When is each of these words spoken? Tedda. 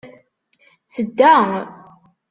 Tedda. 0.93 1.33